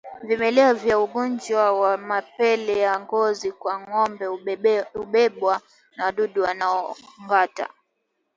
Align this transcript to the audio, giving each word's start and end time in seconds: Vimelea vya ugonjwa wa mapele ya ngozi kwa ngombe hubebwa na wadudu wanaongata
Vimelea 0.23 0.73
vya 0.73 0.99
ugonjwa 0.99 1.71
wa 1.79 1.97
mapele 1.97 2.77
ya 2.79 2.99
ngozi 2.99 3.51
kwa 3.51 3.79
ngombe 3.79 4.25
hubebwa 4.95 5.61
na 5.95 6.05
wadudu 6.05 6.41
wanaongata 6.43 7.69